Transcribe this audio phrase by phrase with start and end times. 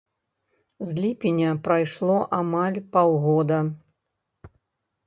[0.91, 3.63] З ліпеня прайшло амаль паўгода.